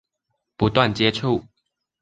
[0.57, 1.43] 不斷接觸